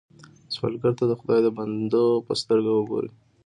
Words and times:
سوالګر 0.53 0.93
ته 0.99 1.03
د 1.07 1.11
خدای 1.19 1.39
د 1.43 1.47
بندو 1.57 2.05
په 2.25 2.33
سترګه 2.41 2.71
وګورئ 2.73 3.09